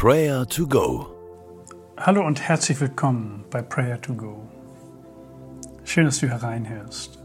Prayer 0.00 0.46
to 0.46 0.64
Go. 0.64 1.08
Hallo 1.96 2.24
und 2.24 2.40
herzlich 2.40 2.80
willkommen 2.80 3.44
bei 3.50 3.62
Prayer 3.62 4.00
to 4.00 4.14
Go. 4.14 4.46
Schön, 5.82 6.04
dass 6.04 6.20
du 6.20 6.28
hereinhörst. 6.28 7.18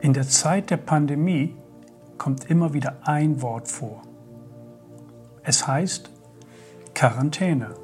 In 0.00 0.14
der 0.14 0.26
Zeit 0.26 0.70
der 0.70 0.78
Pandemie 0.78 1.54
kommt 2.16 2.50
immer 2.50 2.74
wieder 2.74 2.96
ein 3.04 3.40
Wort 3.40 3.68
vor. 3.68 4.02
Es 5.44 5.64
heißt 5.68 6.10
Quarantäne. 6.92 7.74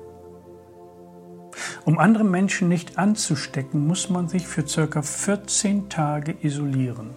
Um 1.84 2.00
andere 2.00 2.24
Menschen 2.24 2.68
nicht 2.68 2.98
anzustecken, 2.98 3.86
muss 3.86 4.10
man 4.10 4.26
sich 4.26 4.48
für 4.48 4.64
ca. 4.64 5.00
14 5.00 5.88
Tage 5.90 6.34
isolieren. 6.42 7.10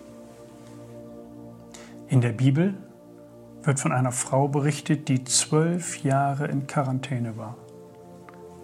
In 2.10 2.22
der 2.22 2.34
Bibel 2.34 2.76
wird 3.64 3.80
von 3.80 3.92
einer 3.92 4.12
Frau 4.12 4.48
berichtet, 4.48 5.10
die 5.10 5.24
zwölf 5.24 6.04
Jahre 6.04 6.48
in 6.48 6.68
Quarantäne 6.68 7.38
war. 7.38 7.58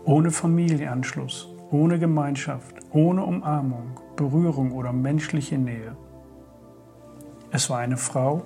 Ohne 0.06 0.32
Familienanschluss, 0.32 1.50
ohne 1.72 2.00
Gemeinschaft, 2.00 2.76
ohne 2.92 3.24
Umarmung, 3.24 4.00
Berührung 4.16 4.72
oder 4.72 4.94
menschliche 4.94 5.58
Nähe. 5.58 5.96
Es 7.52 7.70
war 7.70 7.80
eine 7.80 7.98
Frau, 7.98 8.44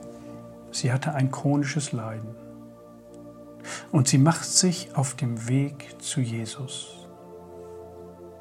sie 0.71 0.91
hatte 0.91 1.13
ein 1.13 1.31
chronisches 1.31 1.91
Leiden. 1.91 2.35
Und 3.91 4.07
sie 4.07 4.17
macht 4.17 4.45
sich 4.45 4.95
auf 4.95 5.15
dem 5.15 5.47
Weg 5.47 6.01
zu 6.01 6.21
Jesus. 6.21 7.07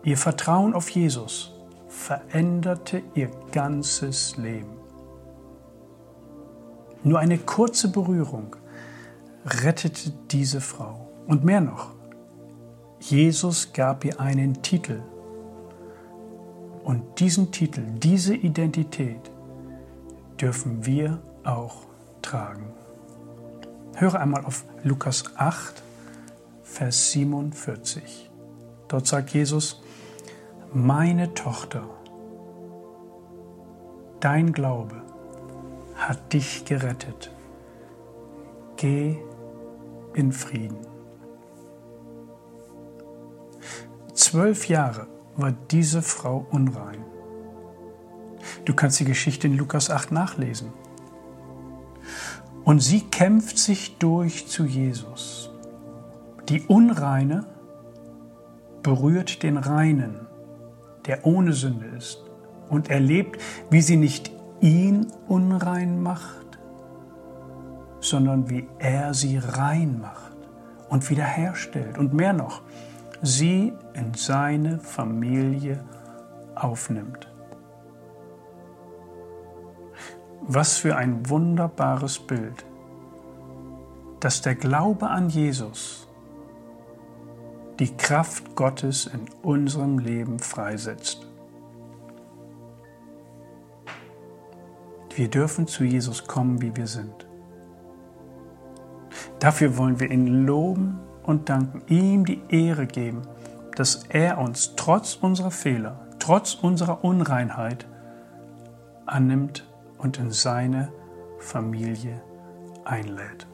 Ihr 0.04 0.16
Vertrauen 0.16 0.74
auf 0.74 0.88
Jesus 0.90 1.52
veränderte 1.88 3.02
ihr 3.14 3.30
ganzes 3.50 4.36
Leben. 4.36 4.75
Nur 7.06 7.20
eine 7.20 7.38
kurze 7.38 7.86
Berührung 7.92 8.56
rettete 9.44 10.10
diese 10.32 10.60
Frau. 10.60 11.08
Und 11.28 11.44
mehr 11.44 11.60
noch, 11.60 11.94
Jesus 12.98 13.72
gab 13.72 14.04
ihr 14.04 14.18
einen 14.18 14.60
Titel. 14.60 15.00
Und 16.82 17.20
diesen 17.20 17.52
Titel, 17.52 17.84
diese 17.98 18.34
Identität 18.34 19.20
dürfen 20.40 20.84
wir 20.84 21.22
auch 21.44 21.86
tragen. 22.22 22.72
Höre 23.94 24.18
einmal 24.18 24.44
auf 24.44 24.64
Lukas 24.82 25.36
8, 25.36 25.80
Vers 26.64 27.12
47. 27.12 28.32
Dort 28.88 29.06
sagt 29.06 29.30
Jesus, 29.30 29.80
meine 30.74 31.34
Tochter, 31.34 31.88
dein 34.18 34.52
Glaube 34.52 35.05
hat 35.96 36.32
dich 36.32 36.64
gerettet. 36.64 37.30
Geh 38.76 39.16
in 40.14 40.32
Frieden. 40.32 40.78
Zwölf 44.12 44.68
Jahre 44.68 45.06
war 45.36 45.52
diese 45.52 46.02
Frau 46.02 46.46
unrein. 46.50 47.04
Du 48.64 48.74
kannst 48.74 49.00
die 49.00 49.04
Geschichte 49.04 49.46
in 49.46 49.56
Lukas 49.56 49.90
8 49.90 50.12
nachlesen. 50.12 50.72
Und 52.64 52.80
sie 52.80 53.02
kämpft 53.02 53.58
sich 53.58 53.98
durch 53.98 54.48
zu 54.48 54.64
Jesus. 54.64 55.50
Die 56.48 56.62
Unreine 56.62 57.46
berührt 58.82 59.42
den 59.42 59.56
Reinen, 59.56 60.26
der 61.06 61.26
ohne 61.26 61.52
Sünde 61.52 61.86
ist, 61.86 62.24
und 62.68 62.90
erlebt, 62.90 63.40
wie 63.70 63.82
sie 63.82 63.96
nicht 63.96 64.32
ihn 64.60 65.06
unrein 65.28 66.02
macht, 66.02 66.58
sondern 68.00 68.48
wie 68.48 68.68
er 68.78 69.14
sie 69.14 69.38
rein 69.38 70.00
macht 70.00 70.36
und 70.88 71.08
wiederherstellt 71.10 71.98
und 71.98 72.14
mehr 72.14 72.32
noch, 72.32 72.62
sie 73.22 73.72
in 73.94 74.14
seine 74.14 74.78
Familie 74.78 75.84
aufnimmt. 76.54 77.28
Was 80.42 80.76
für 80.76 80.96
ein 80.96 81.28
wunderbares 81.28 82.20
Bild, 82.20 82.64
dass 84.20 84.42
der 84.42 84.54
Glaube 84.54 85.08
an 85.08 85.28
Jesus 85.28 86.06
die 87.78 87.94
Kraft 87.96 88.54
Gottes 88.54 89.06
in 89.06 89.26
unserem 89.42 89.98
Leben 89.98 90.38
freisetzt. 90.38 91.26
Wir 95.16 95.28
dürfen 95.28 95.66
zu 95.66 95.82
Jesus 95.82 96.26
kommen, 96.26 96.60
wie 96.60 96.76
wir 96.76 96.86
sind. 96.86 97.26
Dafür 99.38 99.78
wollen 99.78 99.98
wir 99.98 100.10
ihn 100.10 100.44
loben 100.44 101.00
und 101.22 101.48
danken, 101.48 101.80
ihm 101.88 102.26
die 102.26 102.42
Ehre 102.50 102.86
geben, 102.86 103.22
dass 103.76 104.04
er 104.10 104.36
uns 104.36 104.74
trotz 104.76 105.14
unserer 105.14 105.50
Fehler, 105.50 106.06
trotz 106.18 106.52
unserer 106.52 107.02
Unreinheit 107.02 107.86
annimmt 109.06 109.66
und 109.96 110.18
in 110.18 110.30
seine 110.30 110.92
Familie 111.38 112.20
einlädt. 112.84 113.46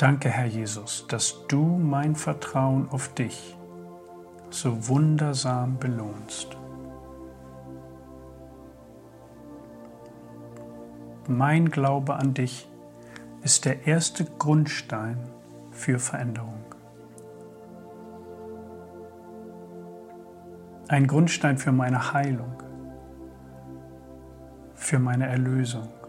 Danke, 0.00 0.30
Herr 0.30 0.46
Jesus, 0.46 1.04
dass 1.08 1.46
du 1.46 1.62
mein 1.62 2.16
Vertrauen 2.16 2.88
auf 2.88 3.12
dich 3.12 3.54
so 4.48 4.88
wundersam 4.88 5.78
belohnst. 5.78 6.56
Mein 11.28 11.70
Glaube 11.70 12.14
an 12.14 12.32
dich 12.32 12.66
ist 13.42 13.66
der 13.66 13.86
erste 13.86 14.24
Grundstein 14.24 15.18
für 15.70 15.98
Veränderung. 15.98 16.64
Ein 20.88 21.08
Grundstein 21.08 21.58
für 21.58 21.72
meine 21.72 22.14
Heilung, 22.14 22.62
für 24.74 24.98
meine 24.98 25.26
Erlösung. 25.26 25.99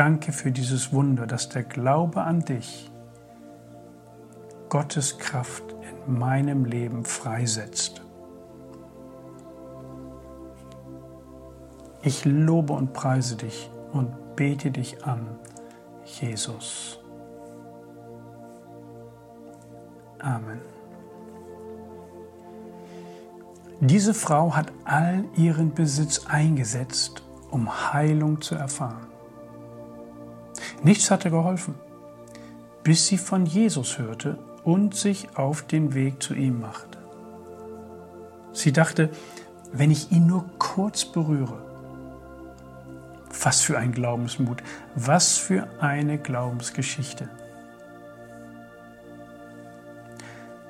Danke 0.00 0.32
für 0.32 0.50
dieses 0.50 0.94
Wunder, 0.94 1.26
dass 1.26 1.50
der 1.50 1.62
Glaube 1.62 2.22
an 2.22 2.40
dich 2.40 2.90
Gottes 4.70 5.18
Kraft 5.18 5.62
in 6.06 6.18
meinem 6.18 6.64
Leben 6.64 7.04
freisetzt. 7.04 8.00
Ich 12.00 12.24
lobe 12.24 12.72
und 12.72 12.94
preise 12.94 13.36
dich 13.36 13.70
und 13.92 14.36
bete 14.36 14.70
dich 14.70 15.04
an, 15.04 15.38
Jesus. 16.06 16.98
Amen. 20.18 20.62
Diese 23.80 24.14
Frau 24.14 24.56
hat 24.56 24.72
all 24.86 25.26
ihren 25.36 25.74
Besitz 25.74 26.24
eingesetzt, 26.24 27.22
um 27.50 27.92
Heilung 27.92 28.40
zu 28.40 28.54
erfahren. 28.54 29.09
Nichts 30.82 31.10
hatte 31.10 31.30
geholfen, 31.30 31.74
bis 32.82 33.06
sie 33.06 33.18
von 33.18 33.44
Jesus 33.44 33.98
hörte 33.98 34.38
und 34.64 34.94
sich 34.94 35.36
auf 35.36 35.62
den 35.62 35.94
Weg 35.94 36.22
zu 36.22 36.34
ihm 36.34 36.60
machte. 36.60 36.98
Sie 38.52 38.72
dachte, 38.72 39.10
wenn 39.72 39.90
ich 39.90 40.10
ihn 40.10 40.26
nur 40.26 40.44
kurz 40.58 41.04
berühre, 41.04 41.58
was 43.42 43.60
für 43.60 43.78
ein 43.78 43.92
Glaubensmut, 43.92 44.62
was 44.94 45.38
für 45.38 45.68
eine 45.80 46.18
Glaubensgeschichte. 46.18 47.28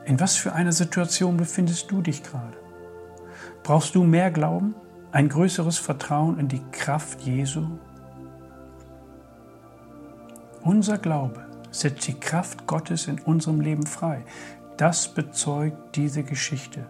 In 0.05 0.19
was 0.19 0.37
für 0.37 0.53
einer 0.53 0.73
Situation 0.73 1.37
befindest 1.37 1.91
du 1.91 2.03
dich 2.03 2.23
gerade? 2.23 2.57
Brauchst 3.63 3.95
du 3.95 4.03
mehr 4.03 4.31
Glauben, 4.31 4.75
ein 5.13 5.29
größeres 5.29 5.79
Vertrauen 5.79 6.39
in 6.39 6.49
die 6.49 6.63
Kraft 6.73 7.21
Jesu 7.21 7.67
unser 10.63 10.99
Glaube 10.99 11.47
setzt 11.71 12.07
die 12.07 12.19
Kraft 12.19 12.67
Gottes 12.67 13.07
in 13.07 13.21
unserem 13.21 13.61
Leben 13.61 13.87
frei. 13.87 14.25
Das 14.77 15.09
bezeugt 15.09 15.97
diese 15.97 16.23
Geschichte. 16.23 16.87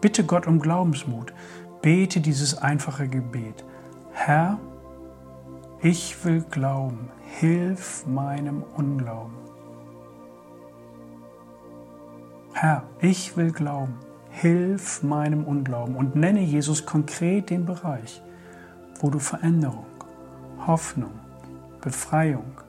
Bitte 0.00 0.24
Gott 0.24 0.46
um 0.46 0.60
Glaubensmut. 0.60 1.32
Bete 1.82 2.20
dieses 2.20 2.58
einfache 2.58 3.08
Gebet. 3.08 3.64
Herr, 4.12 4.58
ich 5.82 6.24
will 6.24 6.44
glauben. 6.50 7.10
Hilf 7.38 8.06
meinem 8.06 8.62
Unglauben. 8.76 9.36
Herr, 12.52 12.82
ich 13.00 13.36
will 13.36 13.52
glauben. 13.52 13.94
Hilf 14.30 15.02
meinem 15.02 15.44
Unglauben. 15.44 15.96
Und 15.96 16.16
nenne 16.16 16.40
Jesus 16.40 16.84
konkret 16.84 17.50
den 17.50 17.64
Bereich, 17.64 18.22
wo 19.00 19.10
du 19.10 19.18
Veränderung, 19.18 19.86
Hoffnung, 20.66 21.12
Befreiung 21.80 22.60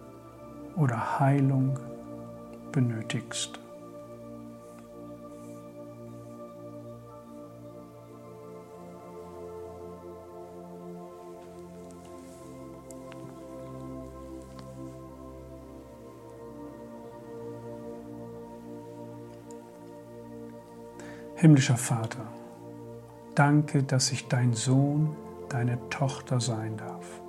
oder 0.76 1.20
Heilung 1.20 1.78
benötigst. 2.72 3.60
Himmlischer 21.36 21.76
Vater, 21.76 22.20
danke, 23.34 23.82
dass 23.82 24.12
ich 24.12 24.28
dein 24.28 24.54
Sohn, 24.54 25.16
deine 25.50 25.80
Tochter 25.90 26.40
sein 26.40 26.78
darf. 26.78 27.22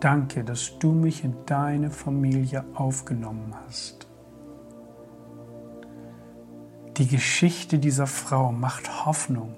Danke, 0.00 0.44
dass 0.44 0.78
du 0.78 0.92
mich 0.92 1.24
in 1.24 1.34
deine 1.46 1.90
Familie 1.90 2.64
aufgenommen 2.74 3.54
hast. 3.66 4.06
Die 6.96 7.06
Geschichte 7.06 7.78
dieser 7.78 8.06
Frau 8.06 8.52
macht 8.52 9.06
Hoffnung. 9.06 9.56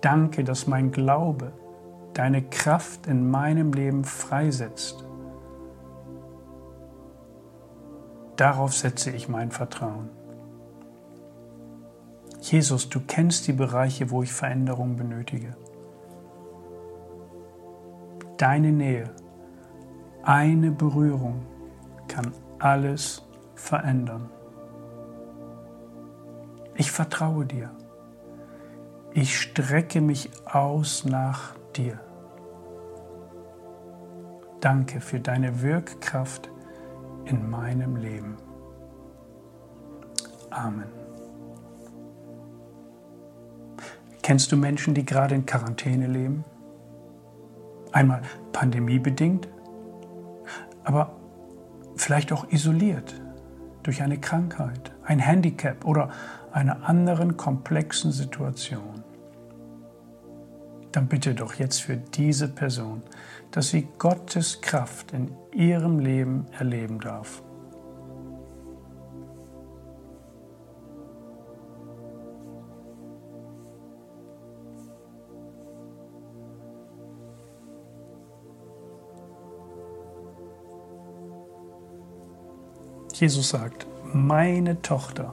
Danke, 0.00 0.44
dass 0.44 0.66
mein 0.66 0.90
Glaube 0.90 1.52
deine 2.14 2.42
Kraft 2.42 3.06
in 3.06 3.30
meinem 3.30 3.72
Leben 3.72 4.04
freisetzt. 4.04 5.04
Darauf 8.36 8.74
setze 8.74 9.10
ich 9.10 9.28
mein 9.28 9.50
Vertrauen. 9.50 10.10
Jesus, 12.40 12.88
du 12.88 13.00
kennst 13.00 13.46
die 13.46 13.52
Bereiche, 13.52 14.10
wo 14.10 14.22
ich 14.22 14.32
Veränderung 14.32 14.96
benötige. 14.96 15.56
Deine 18.42 18.72
Nähe, 18.72 19.08
eine 20.24 20.72
Berührung 20.72 21.46
kann 22.08 22.32
alles 22.58 23.22
verändern. 23.54 24.28
Ich 26.74 26.90
vertraue 26.90 27.46
dir. 27.46 27.70
Ich 29.12 29.38
strecke 29.38 30.00
mich 30.00 30.28
aus 30.44 31.04
nach 31.04 31.54
dir. 31.76 32.00
Danke 34.58 35.00
für 35.00 35.20
deine 35.20 35.62
Wirkkraft 35.62 36.50
in 37.26 37.48
meinem 37.48 37.94
Leben. 37.94 38.38
Amen. 40.50 40.90
Kennst 44.20 44.50
du 44.50 44.56
Menschen, 44.56 44.94
die 44.94 45.06
gerade 45.06 45.36
in 45.36 45.46
Quarantäne 45.46 46.08
leben? 46.08 46.44
Einmal 47.92 48.22
pandemiebedingt, 48.52 49.48
aber 50.84 51.16
vielleicht 51.96 52.32
auch 52.32 52.50
isoliert 52.50 53.14
durch 53.82 54.02
eine 54.02 54.18
Krankheit, 54.18 54.92
ein 55.04 55.18
Handicap 55.18 55.84
oder 55.84 56.10
einer 56.52 56.88
anderen 56.88 57.36
komplexen 57.36 58.12
Situation. 58.12 59.02
Dann 60.92 61.06
bitte 61.06 61.34
doch 61.34 61.54
jetzt 61.54 61.82
für 61.82 61.96
diese 61.96 62.48
Person, 62.48 63.02
dass 63.50 63.70
sie 63.70 63.88
Gottes 63.98 64.60
Kraft 64.60 65.12
in 65.12 65.32
ihrem 65.52 65.98
Leben 65.98 66.46
erleben 66.58 67.00
darf. 67.00 67.42
Jesus 83.22 83.50
sagt, 83.50 83.86
meine 84.12 84.82
Tochter, 84.82 85.32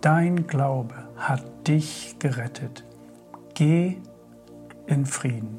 dein 0.00 0.46
Glaube 0.46 0.94
hat 1.14 1.68
dich 1.68 2.16
gerettet. 2.18 2.82
Geh 3.52 3.98
in 4.86 5.04
Frieden. 5.04 5.58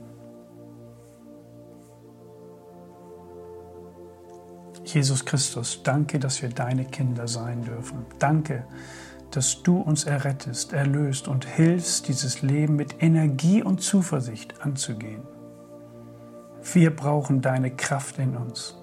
Jesus 4.84 5.24
Christus, 5.24 5.84
danke, 5.84 6.18
dass 6.18 6.42
wir 6.42 6.50
deine 6.50 6.86
Kinder 6.86 7.28
sein 7.28 7.64
dürfen. 7.64 8.08
Danke, 8.18 8.66
dass 9.30 9.62
du 9.62 9.82
uns 9.82 10.06
errettest, 10.06 10.74
erlöst 10.74 11.28
und 11.28 11.46
hilfst, 11.46 12.08
dieses 12.08 12.42
Leben 12.42 12.76
mit 12.76 13.04
Energie 13.04 13.62
und 13.62 13.84
Zuversicht 13.84 14.60
anzugehen. 14.66 15.22
Wir 16.74 16.90
brauchen 16.96 17.42
deine 17.42 17.70
Kraft 17.70 18.18
in 18.18 18.36
uns. 18.36 18.81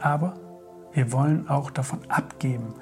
Aber 0.00 0.34
wir 0.92 1.12
wollen 1.12 1.48
auch 1.48 1.70
davon 1.70 2.00
abgeben 2.08 2.74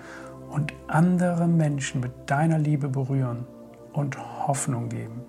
und 0.50 0.72
andere 0.86 1.48
Menschen 1.48 2.00
mit 2.00 2.12
deiner 2.30 2.58
Liebe 2.58 2.88
berühren 2.88 3.46
und 3.92 4.18
Hoffnung 4.46 4.88
geben. 4.88 5.22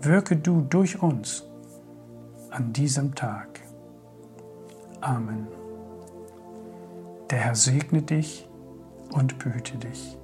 Wirke 0.00 0.36
du 0.36 0.60
durch 0.60 1.02
uns 1.02 1.44
an 2.50 2.72
diesem 2.72 3.14
Tag. 3.14 3.60
Amen. 5.00 5.46
Der 7.30 7.38
Herr 7.38 7.54
segne 7.54 8.02
dich 8.02 8.48
und 9.12 9.38
behüte 9.38 9.78
dich. 9.78 10.18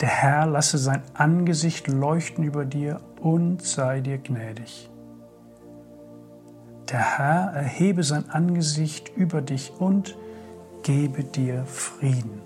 Der 0.00 0.08
Herr 0.08 0.46
lasse 0.46 0.78
sein 0.78 1.02
Angesicht 1.14 1.88
leuchten 1.88 2.44
über 2.44 2.64
dir 2.64 3.00
und 3.20 3.62
sei 3.62 4.00
dir 4.00 4.18
gnädig. 4.18 4.90
Der 6.90 7.18
Herr 7.18 7.52
erhebe 7.54 8.02
sein 8.02 8.28
Angesicht 8.30 9.10
über 9.16 9.40
dich 9.40 9.72
und 9.78 10.16
gebe 10.82 11.24
dir 11.24 11.64
Frieden. 11.64 12.42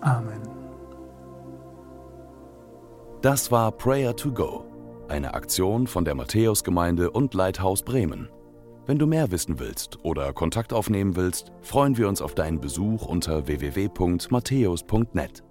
Amen. 0.00 0.42
Das 3.22 3.50
war 3.50 3.72
Prayer 3.72 4.14
to 4.14 4.32
Go, 4.32 4.64
eine 5.08 5.32
Aktion 5.32 5.86
von 5.86 6.04
der 6.04 6.14
Matthäusgemeinde 6.14 7.10
und 7.10 7.32
Leithaus 7.32 7.82
Bremen. 7.82 8.28
Wenn 8.86 8.98
du 8.98 9.06
mehr 9.06 9.30
wissen 9.30 9.58
willst 9.58 10.04
oder 10.04 10.34
Kontakt 10.34 10.74
aufnehmen 10.74 11.16
willst, 11.16 11.52
freuen 11.62 11.96
wir 11.96 12.06
uns 12.06 12.20
auf 12.20 12.34
deinen 12.34 12.60
Besuch 12.60 13.06
unter 13.06 13.46
www.matthäus.net. 13.46 15.42